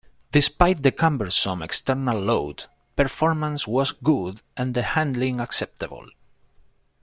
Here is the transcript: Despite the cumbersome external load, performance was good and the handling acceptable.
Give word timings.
Despite 0.31 0.81
the 0.81 0.91
cumbersome 0.91 1.61
external 1.61 2.19
load, 2.19 2.65
performance 2.95 3.67
was 3.67 3.91
good 3.91 4.41
and 4.57 4.73
the 4.73 4.81
handling 4.81 5.39
acceptable. 5.39 6.07